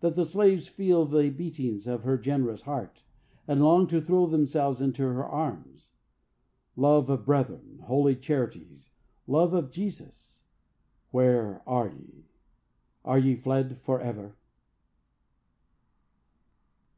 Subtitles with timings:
[0.00, 3.02] —that the slaves feel the beatings of her generous heart,
[3.46, 5.92] and long to throw themselves into her arms?
[6.74, 8.88] Love of brethren, holy charities,
[9.26, 14.38] love of Jesus,—where are ye?—Are ye fled forever?